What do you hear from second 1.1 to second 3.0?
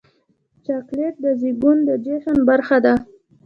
د زیږون د جشن برخه ده.